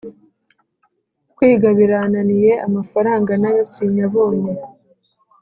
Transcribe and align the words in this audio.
Kwiga 1.35 1.69
birananiye 1.79 2.51
amafaranga 2.67 3.31
nayo 3.41 3.63
sinyabonye 3.71 4.51